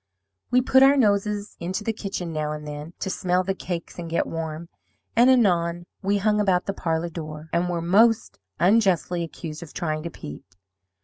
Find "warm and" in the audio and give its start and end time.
4.25-5.29